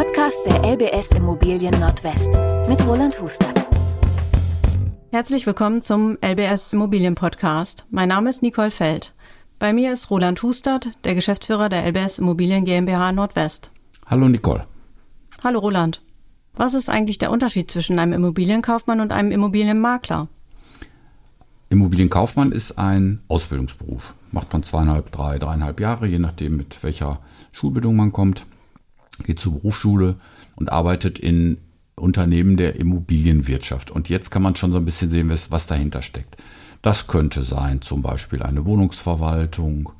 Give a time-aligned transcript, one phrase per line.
[0.00, 2.30] Podcast der LBS Immobilien Nordwest
[2.66, 3.66] mit Roland Hustert.
[5.10, 7.84] Herzlich willkommen zum LBS Immobilien Podcast.
[7.90, 9.12] Mein Name ist Nicole Feld.
[9.58, 13.72] Bei mir ist Roland Hustert, der Geschäftsführer der LBS Immobilien GmbH Nordwest.
[14.06, 14.64] Hallo Nicole.
[15.44, 16.00] Hallo Roland.
[16.54, 20.28] Was ist eigentlich der Unterschied zwischen einem Immobilienkaufmann und einem Immobilienmakler?
[21.68, 24.14] Immobilienkaufmann ist ein Ausbildungsberuf.
[24.32, 27.18] Macht man zweieinhalb, drei, dreieinhalb Jahre, je nachdem mit welcher
[27.52, 28.46] Schulbildung man kommt.
[29.22, 30.16] Geht zur Berufsschule
[30.56, 31.58] und arbeitet in
[31.96, 33.90] Unternehmen der Immobilienwirtschaft.
[33.90, 36.36] Und jetzt kann man schon so ein bisschen sehen, was dahinter steckt.
[36.82, 39.92] Das könnte sein zum Beispiel eine Wohnungsverwaltung,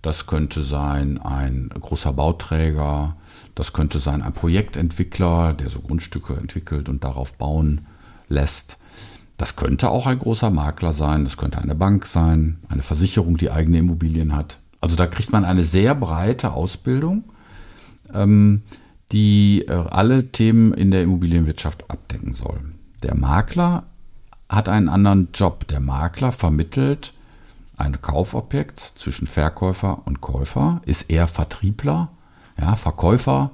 [0.00, 3.16] das könnte sein ein großer Bauträger,
[3.54, 7.86] das könnte sein ein Projektentwickler, der so Grundstücke entwickelt und darauf bauen
[8.28, 8.78] lässt.
[9.36, 13.50] Das könnte auch ein großer Makler sein, das könnte eine Bank sein, eine Versicherung, die
[13.50, 14.58] eigene Immobilien hat.
[14.80, 17.24] Also da kriegt man eine sehr breite Ausbildung,
[19.12, 22.60] die äh, alle Themen in der Immobilienwirtschaft abdecken soll.
[23.02, 23.84] Der Makler
[24.48, 25.66] hat einen anderen Job.
[25.68, 27.12] Der Makler vermittelt
[27.76, 32.10] ein Kaufobjekt zwischen Verkäufer und Käufer, ist eher Vertriebler,
[32.58, 33.50] ja, Verkäufer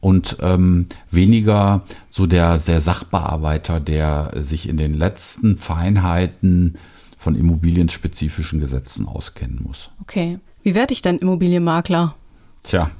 [0.00, 6.76] und ähm, weniger so der, der Sachbearbeiter, der sich in den letzten Feinheiten
[7.16, 9.90] von immobilienspezifischen Gesetzen auskennen muss.
[10.02, 10.38] Okay.
[10.62, 12.14] Wie werde ich denn Immobilienmakler?
[12.62, 12.90] Tja,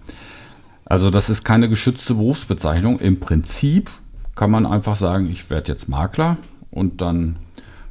[0.89, 2.99] also das ist keine geschützte Berufsbezeichnung.
[2.99, 3.91] Im Prinzip
[4.35, 6.39] kann man einfach sagen, ich werde jetzt Makler
[6.71, 7.37] und dann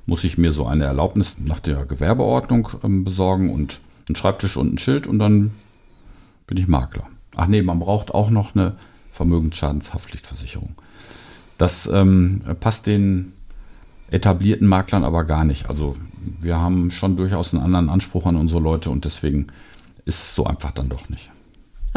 [0.08, 4.74] muss ich mir so eine Erlaubnis nach der Gewerbeordnung ähm, besorgen und einen Schreibtisch und
[4.74, 5.52] ein Schild und dann
[6.48, 7.08] bin ich Makler.
[7.36, 8.78] Ach nee, man braucht auch noch eine
[9.12, 10.76] Vermögensschadenshaftpflichtversicherung.
[11.58, 13.34] Das ähm, passt den
[14.10, 15.70] etablierten Maklern aber gar nicht.
[15.70, 15.96] Also
[16.40, 19.48] wir haben schon durchaus einen anderen Anspruch an unsere Leute und deswegen
[20.06, 21.30] ist es so einfach dann doch nicht.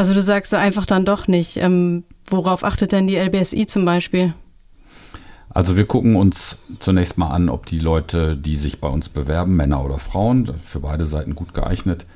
[0.01, 1.59] Also du sagst einfach dann doch nicht.
[1.59, 4.33] Ähm, worauf achtet denn die LBSI zum Beispiel?
[5.51, 9.57] Also wir gucken uns zunächst mal an, ob die Leute, die sich bei uns bewerben,
[9.57, 12.07] Männer oder Frauen, für beide Seiten gut geeignet,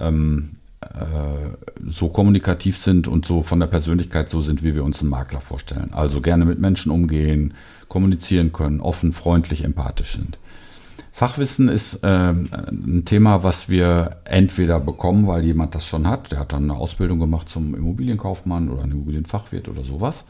[0.00, 1.56] ähm, äh,
[1.86, 5.40] so kommunikativ sind und so von der Persönlichkeit so sind, wie wir uns einen Makler
[5.40, 5.94] vorstellen.
[5.94, 7.54] Also gerne mit Menschen umgehen,
[7.88, 10.36] kommunizieren können, offen, freundlich, empathisch sind.
[11.12, 16.40] Fachwissen ist äh, ein Thema, was wir entweder bekommen, weil jemand das schon hat, der
[16.40, 20.24] hat dann eine Ausbildung gemacht zum Immobilienkaufmann oder einen Immobilienfachwirt oder sowas.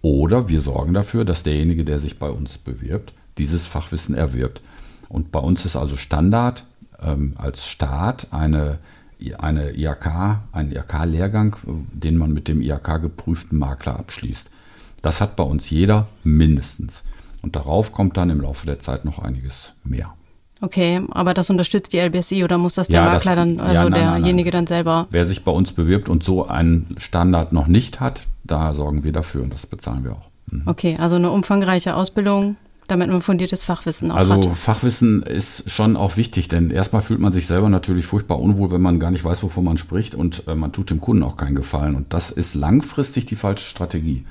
[0.00, 4.60] Oder wir sorgen dafür, dass derjenige, der sich bei uns bewirbt, dieses Fachwissen erwirbt.
[5.08, 6.64] Und bei uns ist also Standard
[7.00, 8.78] ähm, als Staat eine
[9.38, 11.56] eine IHK, einen IHK-Lehrgang,
[11.92, 14.50] den man mit dem IHK-geprüften Makler abschließt.
[15.00, 17.04] Das hat bei uns jeder mindestens.
[17.42, 20.14] Und darauf kommt dann im Laufe der Zeit noch einiges mehr.
[20.60, 23.74] Okay, aber das unterstützt die LBSI oder muss das der ja, Makler das, dann, also
[23.74, 24.52] ja, nein, derjenige nein, nein.
[24.52, 25.06] dann selber?
[25.10, 29.12] Wer sich bei uns bewirbt und so einen Standard noch nicht hat, da sorgen wir
[29.12, 30.30] dafür und das bezahlen wir auch.
[30.46, 30.62] Mhm.
[30.66, 32.56] Okay, also eine umfangreiche Ausbildung
[32.92, 34.38] damit man fundiertes Fachwissen auch also, hat.
[34.38, 38.70] Also Fachwissen ist schon auch wichtig, denn erstmal fühlt man sich selber natürlich furchtbar unwohl,
[38.70, 41.36] wenn man gar nicht weiß, wovon man spricht und äh, man tut dem Kunden auch
[41.36, 41.94] keinen Gefallen.
[41.94, 44.24] Und das ist langfristig die falsche Strategie.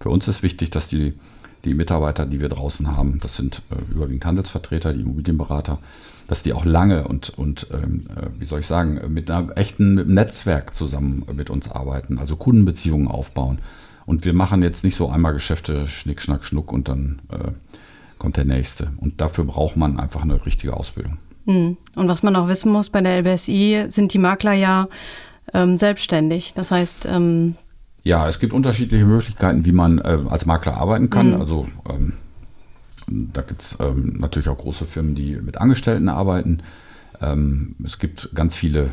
[0.00, 1.14] Für uns ist wichtig, dass die,
[1.64, 5.78] die Mitarbeiter, die wir draußen haben, das sind äh, überwiegend Handelsvertreter, die Immobilienberater,
[6.28, 10.14] dass die auch lange und, und ähm, äh, wie soll ich sagen, mit einem echten
[10.14, 13.58] Netzwerk zusammen mit uns arbeiten, also Kundenbeziehungen aufbauen.
[14.06, 17.52] Und wir machen jetzt nicht so einmal Geschäfte, Schnick, Schnack, Schnuck und dann äh,
[18.18, 18.90] kommt der nächste.
[18.96, 21.18] Und dafür braucht man einfach eine richtige Ausbildung.
[21.46, 21.76] Hm.
[21.94, 24.88] Und was man auch wissen muss, bei der LBSI sind die Makler ja
[25.54, 26.54] ähm, selbstständig.
[26.54, 27.56] Das heißt, ähm
[28.04, 31.34] ja, es gibt unterschiedliche Möglichkeiten, wie man äh, als Makler arbeiten kann.
[31.34, 31.40] Mhm.
[31.40, 32.12] Also ähm,
[33.06, 36.60] da gibt es ähm, natürlich auch große Firmen, die mit Angestellten arbeiten.
[37.20, 38.90] Ähm, es gibt ganz viele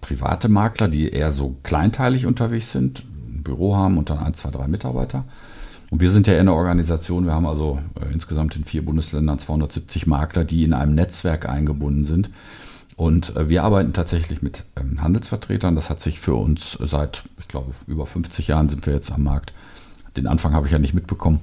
[0.00, 4.50] private Makler, die eher so kleinteilig unterwegs sind, ein Büro haben und dann ein, zwei,
[4.50, 5.24] drei Mitarbeiter.
[5.90, 10.06] Und wir sind ja eine Organisation, wir haben also äh, insgesamt in vier Bundesländern 270
[10.06, 12.30] Makler, die in einem Netzwerk eingebunden sind.
[12.96, 15.74] Und äh, wir arbeiten tatsächlich mit ähm, Handelsvertretern.
[15.74, 19.22] Das hat sich für uns seit, ich glaube, über 50 Jahren sind wir jetzt am
[19.22, 19.52] Markt.
[20.16, 21.40] Den Anfang habe ich ja nicht mitbekommen.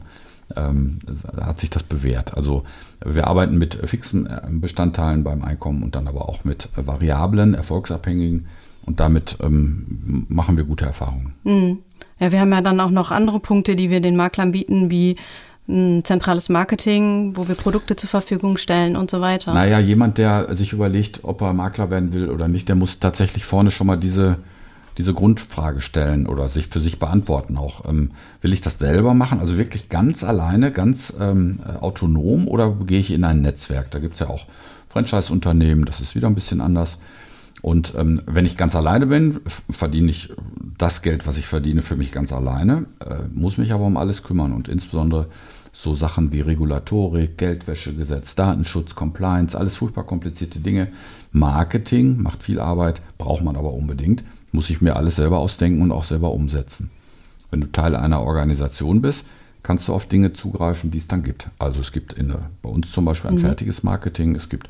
[0.56, 1.00] Ähm,
[1.40, 2.36] hat sich das bewährt.
[2.36, 2.64] Also
[3.04, 8.48] wir arbeiten mit fixen äh, Bestandteilen beim Einkommen und dann aber auch mit variablen, erfolgsabhängigen.
[8.86, 11.34] Und damit ähm, machen wir gute Erfahrungen.
[11.44, 11.80] Mhm.
[12.20, 15.18] Ja, wir haben ja dann auch noch andere Punkte, die wir den Maklern bieten, wie
[15.68, 19.54] ein zentrales Marketing, wo wir Produkte zur Verfügung stellen und so weiter.
[19.54, 23.46] Naja, jemand, der sich überlegt, ob er Makler werden will oder nicht, der muss tatsächlich
[23.46, 24.38] vorne schon mal diese,
[24.98, 27.58] diese Grundfrage stellen oder sich für sich beantworten.
[27.58, 28.12] Auch ähm,
[28.42, 33.12] will ich das selber machen, also wirklich ganz alleine, ganz ähm, autonom oder gehe ich
[33.12, 33.92] in ein Netzwerk?
[33.92, 34.46] Da gibt es ja auch
[34.90, 36.98] Franchise-Unternehmen, das ist wieder ein bisschen anders.
[37.62, 40.34] Und ähm, wenn ich ganz alleine bin, verdiene ich
[40.78, 44.24] das Geld, was ich verdiene, für mich ganz alleine, äh, muss mich aber um alles
[44.24, 45.28] kümmern und insbesondere
[45.72, 50.90] so Sachen wie Regulatorik, Geldwäschegesetz, Datenschutz, Compliance, alles furchtbar komplizierte Dinge.
[51.32, 55.92] Marketing macht viel Arbeit, braucht man aber unbedingt, muss ich mir alles selber ausdenken und
[55.92, 56.90] auch selber umsetzen.
[57.52, 59.26] Wenn du Teil einer Organisation bist,
[59.64, 61.50] kannst du auf Dinge zugreifen, die es dann gibt.
[61.60, 63.42] Also es gibt in, bei uns zum Beispiel ein mhm.
[63.42, 64.68] fertiges Marketing, es gibt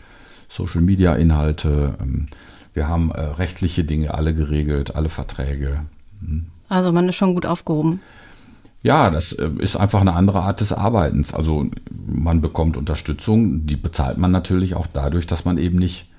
[0.49, 2.27] Social-Media-Inhalte, ähm,
[2.73, 5.81] wir haben äh, rechtliche Dinge alle geregelt, alle Verträge.
[6.19, 6.47] Mhm.
[6.69, 8.00] Also man ist schon gut aufgehoben.
[8.81, 11.33] Ja, das äh, ist einfach eine andere Art des Arbeitens.
[11.33, 16.09] Also man bekommt Unterstützung, die bezahlt man natürlich auch dadurch, dass man eben nicht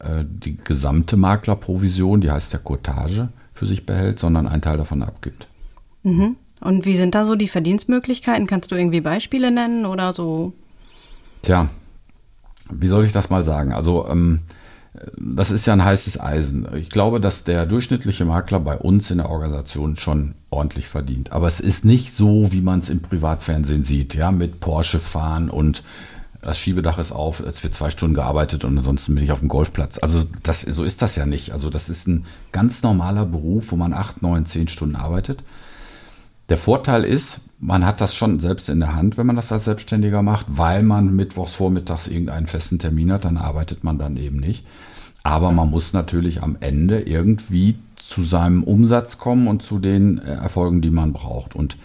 [0.00, 5.02] äh, die gesamte Maklerprovision, die heißt ja Cottage, für sich behält, sondern einen Teil davon
[5.02, 5.48] abgibt.
[6.02, 6.36] Mhm.
[6.60, 8.46] Und wie sind da so die Verdienstmöglichkeiten?
[8.46, 10.52] Kannst du irgendwie Beispiele nennen oder so?
[11.42, 11.68] Tja,
[12.70, 13.72] wie soll ich das mal sagen?
[13.72, 14.40] Also ähm,
[15.16, 16.68] das ist ja ein heißes Eisen.
[16.76, 21.32] Ich glaube, dass der durchschnittliche Makler bei uns in der Organisation schon ordentlich verdient.
[21.32, 25.48] Aber es ist nicht so, wie man es im Privatfernsehen sieht, ja, mit Porsche fahren
[25.48, 25.82] und
[26.42, 29.48] das Schiebedach ist auf, es wird zwei Stunden gearbeitet und ansonsten bin ich auf dem
[29.48, 29.98] Golfplatz.
[30.02, 31.52] Also das, so ist das ja nicht.
[31.52, 35.44] Also das ist ein ganz normaler Beruf, wo man acht, neun, zehn Stunden arbeitet.
[36.48, 39.64] Der Vorteil ist, man hat das schon selbst in der Hand, wenn man das als
[39.64, 44.38] Selbstständiger macht, weil man mittwochs vormittags irgendeinen festen Termin hat, dann arbeitet man dann eben
[44.38, 44.66] nicht.
[45.22, 50.34] Aber man muss natürlich am Ende irgendwie zu seinem Umsatz kommen und zu den äh,
[50.34, 51.54] Erfolgen, die man braucht.
[51.54, 51.76] Und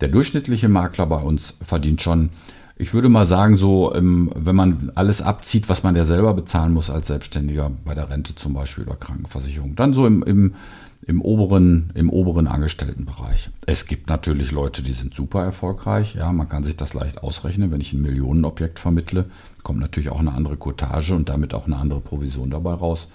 [0.00, 2.30] der durchschnittliche Makler bei uns verdient schon,
[2.76, 6.72] ich würde mal sagen, so, ähm, wenn man alles abzieht, was man ja selber bezahlen
[6.72, 10.54] muss als Selbstständiger, bei der Rente zum Beispiel oder Krankenversicherung, dann so im, im
[11.06, 13.50] im oberen, im oberen Angestelltenbereich.
[13.66, 16.14] Es gibt natürlich Leute, die sind super erfolgreich.
[16.14, 17.70] Ja, man kann sich das leicht ausrechnen.
[17.70, 19.26] Wenn ich ein Millionenobjekt vermittle,
[19.62, 23.12] kommt natürlich auch eine andere Cottage und damit auch eine andere Provision dabei raus.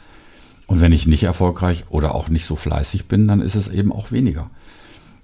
[0.68, 3.92] Und wenn ich nicht erfolgreich oder auch nicht so fleißig bin, dann ist es eben
[3.92, 4.52] auch weniger.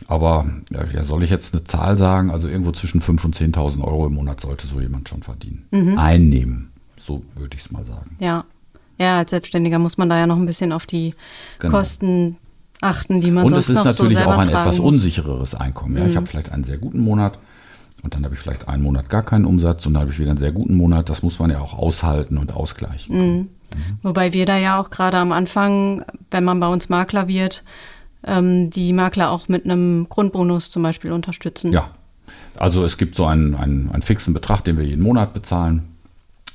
[0.07, 2.30] Aber ja, soll ich jetzt eine Zahl sagen?
[2.30, 5.65] Also irgendwo zwischen 5.000 und 10.000 Euro im Monat sollte so jemand schon verdienen.
[5.71, 5.97] Mhm.
[5.97, 8.15] Einnehmen, so würde ich es mal sagen.
[8.19, 8.45] Ja.
[8.97, 11.15] Ja, als Selbstständiger muss man da ja noch ein bisschen auf die
[11.59, 11.77] genau.
[11.77, 12.38] Kosten
[12.81, 14.94] achten, die man und sonst noch so Und es ist natürlich auch ein etwas muss.
[14.94, 15.98] unsichereres Einkommen.
[15.98, 16.09] Ja, mhm.
[16.09, 17.38] Ich habe vielleicht einen sehr guten Monat
[18.03, 20.30] und dann habe ich vielleicht einen Monat gar keinen Umsatz und dann habe ich wieder
[20.30, 21.09] einen sehr guten Monat.
[21.09, 23.18] Das muss man ja auch aushalten und ausgleichen.
[23.18, 23.38] Mhm.
[23.38, 23.50] Mhm.
[24.03, 27.63] Wobei wir da ja auch gerade am Anfang, wenn man bei uns Makler wird,
[28.25, 31.72] ähm, die Makler auch mit einem Grundbonus zum Beispiel unterstützen.
[31.72, 31.92] Ja,
[32.57, 35.95] also es gibt so einen, einen, einen fixen Betrag, den wir jeden Monat bezahlen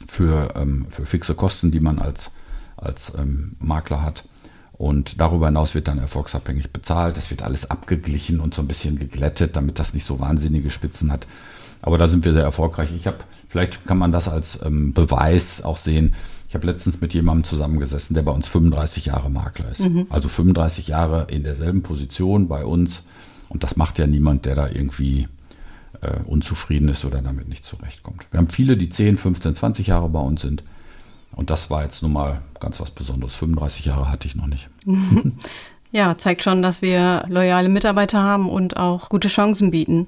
[0.06, 2.32] für, ähm, für fixe Kosten, die man als,
[2.76, 4.24] als ähm, Makler hat.
[4.72, 7.16] Und darüber hinaus wird dann erfolgsabhängig bezahlt.
[7.18, 11.12] Das wird alles abgeglichen und so ein bisschen geglättet, damit das nicht so wahnsinnige Spitzen
[11.12, 11.26] hat.
[11.82, 12.90] Aber da sind wir sehr erfolgreich.
[12.96, 13.18] Ich habe,
[13.48, 16.14] vielleicht kann man das als ähm, Beweis auch sehen.
[16.50, 19.88] Ich habe letztens mit jemandem zusammengesessen, der bei uns 35 Jahre Makler ist.
[19.88, 20.08] Mhm.
[20.10, 23.04] Also 35 Jahre in derselben Position bei uns.
[23.48, 25.28] Und das macht ja niemand, der da irgendwie
[26.00, 28.26] äh, unzufrieden ist oder damit nicht zurechtkommt.
[28.32, 30.64] Wir haben viele, die 10, 15, 20 Jahre bei uns sind.
[31.36, 33.36] Und das war jetzt nun mal ganz was Besonderes.
[33.36, 34.68] 35 Jahre hatte ich noch nicht.
[35.92, 40.06] Ja, zeigt schon, dass wir loyale Mitarbeiter haben und auch gute Chancen bieten.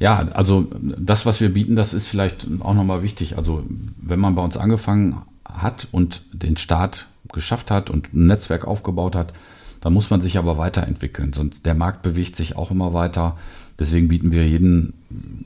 [0.00, 3.36] Ja, also das, was wir bieten, das ist vielleicht auch nochmal wichtig.
[3.36, 3.62] Also
[4.00, 9.16] wenn man bei uns angefangen hat und den Start geschafft hat und ein Netzwerk aufgebaut
[9.16, 9.32] hat,
[9.80, 11.32] dann muss man sich aber weiterentwickeln.
[11.32, 13.36] Sonst der Markt bewegt sich auch immer weiter.
[13.78, 14.94] Deswegen bieten wir jeden,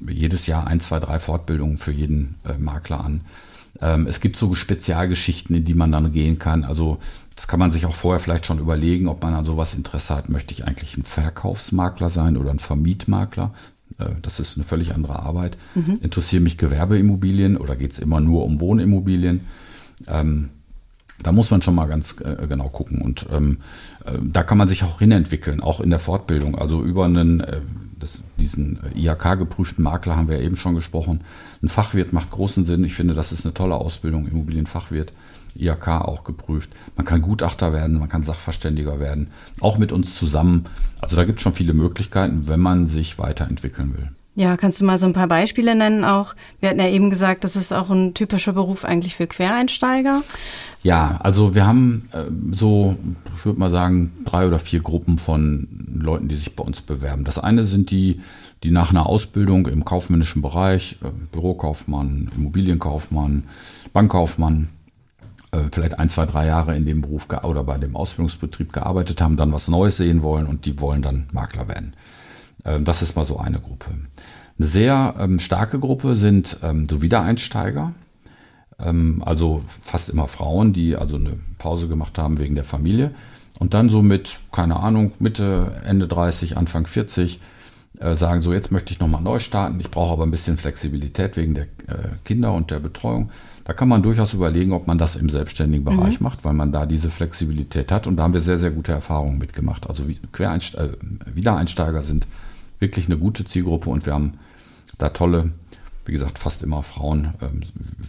[0.06, 3.22] jedes Jahr ein, zwei, drei Fortbildungen für jeden äh, Makler an.
[3.80, 6.64] Ähm, es gibt so Spezialgeschichten, in die man dann gehen kann.
[6.64, 6.98] Also
[7.34, 10.28] das kann man sich auch vorher vielleicht schon überlegen, ob man an sowas Interesse hat.
[10.28, 13.54] Möchte ich eigentlich ein Verkaufsmakler sein oder ein Vermietmakler?
[13.98, 15.56] Äh, das ist eine völlig andere Arbeit.
[15.74, 15.98] Mhm.
[16.02, 19.40] Interessieren mich Gewerbeimmobilien oder geht es immer nur um Wohnimmobilien?
[20.06, 20.50] Ähm,
[21.22, 23.00] da muss man schon mal ganz äh, genau gucken.
[23.00, 23.58] Und ähm,
[24.04, 26.58] äh, da kann man sich auch hinentwickeln, auch in der Fortbildung.
[26.58, 27.60] Also über einen, äh,
[27.98, 31.22] das, diesen äh, IHK-geprüften Makler haben wir ja eben schon gesprochen.
[31.62, 32.84] Ein Fachwirt macht großen Sinn.
[32.84, 35.12] Ich finde, das ist eine tolle Ausbildung, Immobilienfachwirt.
[35.58, 36.70] IHK auch geprüft.
[36.96, 39.28] Man kann Gutachter werden, man kann Sachverständiger werden,
[39.60, 40.66] auch mit uns zusammen.
[41.00, 44.10] Also da gibt es schon viele Möglichkeiten, wenn man sich weiterentwickeln will.
[44.36, 46.34] Ja, kannst du mal so ein paar Beispiele nennen auch?
[46.60, 50.22] Wir hatten ja eben gesagt, das ist auch ein typischer Beruf eigentlich für Quereinsteiger.
[50.82, 52.96] Ja, also wir haben äh, so,
[53.34, 57.24] ich würde mal sagen, drei oder vier Gruppen von Leuten, die sich bei uns bewerben.
[57.24, 58.20] Das eine sind die,
[58.62, 63.44] die nach einer Ausbildung im kaufmännischen Bereich, äh, Bürokaufmann, Immobilienkaufmann,
[63.94, 64.68] Bankkaufmann,
[65.50, 69.38] äh, vielleicht ein, zwei, drei Jahre in dem Beruf oder bei dem Ausbildungsbetrieb gearbeitet haben,
[69.38, 71.94] dann was Neues sehen wollen und die wollen dann Makler werden.
[72.64, 73.90] Ähm, das ist mal so eine Gruppe.
[74.58, 77.92] Eine sehr ähm, starke Gruppe sind ähm, so Wiedereinsteiger,
[78.78, 83.12] ähm, also fast immer Frauen, die also eine Pause gemacht haben wegen der Familie
[83.58, 87.40] und dann so mit, keine Ahnung, Mitte, Ende 30, Anfang 40 äh,
[88.14, 91.54] sagen, so jetzt möchte ich nochmal neu starten, ich brauche aber ein bisschen Flexibilität wegen
[91.54, 93.30] der äh, Kinder und der Betreuung.
[93.64, 95.96] Da kann man durchaus überlegen, ob man das im selbstständigen mhm.
[95.96, 96.24] Bereich mhm.
[96.24, 98.06] macht, weil man da diese Flexibilität hat.
[98.06, 99.88] Und da haben wir sehr, sehr gute Erfahrungen mitgemacht.
[99.88, 102.26] Also Quereinste äh, Wiedereinsteiger sind
[102.78, 104.34] wirklich eine gute Zielgruppe und wir haben
[104.98, 105.52] da tolle,
[106.04, 107.62] wie gesagt, fast immer Frauen, ähm,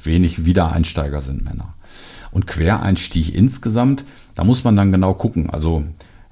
[0.04, 1.74] wenig Wiedereinsteiger sind Männer.
[2.32, 4.04] Und Quereinstieg insgesamt,
[4.36, 5.50] da muss man dann genau gucken.
[5.50, 5.86] Also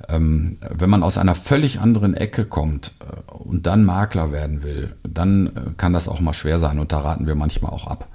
[0.08, 4.96] ähm, wenn man aus einer völlig anderen Ecke kommt äh, und dann Makler werden will,
[5.04, 8.08] dann äh, kann das auch mal schwer sein und da raten wir manchmal auch ab.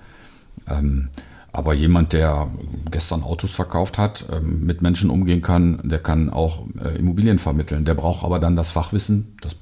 [0.68, 1.08] Ähm,
[1.52, 2.48] aber jemand, der
[2.90, 7.84] gestern Autos verkauft hat, ähm, mit Menschen umgehen kann, der kann auch äh, Immobilien vermitteln.
[7.84, 9.56] Der braucht aber dann das Fachwissen, das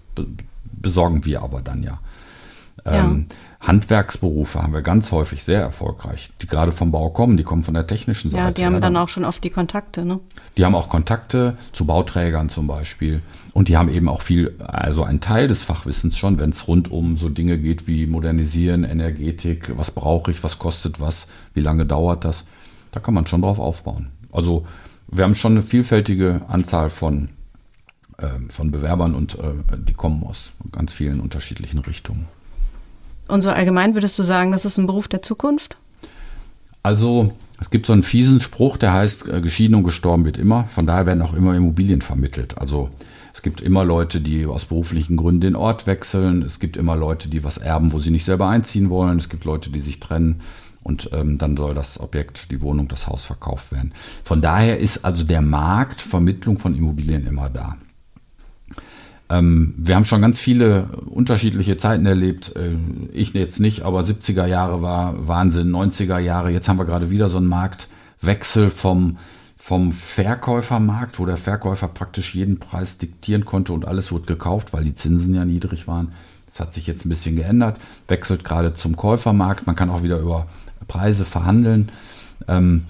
[0.62, 1.99] besorgen wir aber dann ja.
[2.85, 3.04] Ja.
[3.04, 3.26] Ähm,
[3.61, 7.75] Handwerksberufe haben wir ganz häufig sehr erfolgreich, die gerade vom Bau kommen, die kommen von
[7.75, 8.42] der technischen Seite.
[8.42, 10.20] Ja, die haben dann auch schon oft die Kontakte, ne?
[10.56, 13.20] Die haben auch Kontakte zu Bauträgern zum Beispiel.
[13.52, 16.90] Und die haben eben auch viel, also ein Teil des Fachwissens schon, wenn es rund
[16.90, 21.85] um so Dinge geht wie Modernisieren, Energetik, was brauche ich, was kostet was, wie lange
[21.85, 22.44] dauert das.
[22.92, 24.11] Da kann man schon drauf aufbauen.
[24.30, 24.64] Also
[25.08, 27.30] wir haben schon eine vielfältige Anzahl von,
[28.18, 32.28] äh, von Bewerbern und äh, die kommen aus ganz vielen unterschiedlichen Richtungen.
[33.28, 35.76] Und so allgemein würdest du sagen, das ist ein Beruf der Zukunft?
[36.82, 40.64] Also es gibt so einen fiesen Spruch, der heißt, äh, geschieden und gestorben wird immer.
[40.64, 42.56] Von daher werden auch immer Immobilien vermittelt.
[42.58, 42.90] Also
[43.35, 46.42] es gibt immer Leute, die aus beruflichen Gründen den Ort wechseln.
[46.42, 49.18] Es gibt immer Leute, die was erben, wo sie nicht selber einziehen wollen.
[49.18, 50.40] Es gibt Leute, die sich trennen.
[50.82, 53.92] Und ähm, dann soll das Objekt, die Wohnung, das Haus verkauft werden.
[54.25, 57.76] Von daher ist also der Markt Vermittlung von Immobilien immer da.
[59.30, 62.56] Ähm, wir haben schon ganz viele unterschiedliche Zeiten erlebt.
[62.56, 62.73] Äh,
[63.12, 66.50] ich jetzt nicht, aber 70er Jahre war Wahnsinn, 90er Jahre.
[66.50, 69.18] Jetzt haben wir gerade wieder so einen Marktwechsel vom,
[69.56, 74.85] vom Verkäufermarkt, wo der Verkäufer praktisch jeden Preis diktieren konnte und alles wurde gekauft, weil
[74.85, 76.12] die Zinsen ja niedrig waren.
[76.47, 79.66] Das hat sich jetzt ein bisschen geändert, wechselt gerade zum Käufermarkt.
[79.66, 80.47] Man kann auch wieder über
[80.87, 81.90] Preise verhandeln.
[82.49, 82.85] Ähm,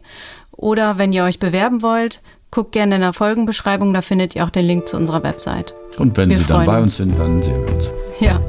[0.51, 4.49] oder wenn ihr euch bewerben wollt, guckt gerne in der Folgenbeschreibung, da findet ihr auch
[4.49, 5.73] den Link zu unserer Website.
[5.97, 7.93] Und wenn Wir Sie dann bei uns sind, dann sehen wir uns.
[8.19, 8.41] Ja.